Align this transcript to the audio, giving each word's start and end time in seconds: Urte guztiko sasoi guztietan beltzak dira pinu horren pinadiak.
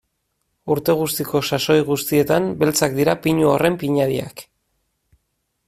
Urte 0.75 0.95
guztiko 1.01 1.41
sasoi 1.49 1.75
guztietan 1.89 2.49
beltzak 2.63 2.97
dira 3.03 3.17
pinu 3.27 3.53
horren 3.53 3.77
pinadiak. 3.85 4.45